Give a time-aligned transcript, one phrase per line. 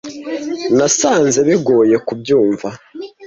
[0.77, 2.67] Nasanze bigoye kubyumva.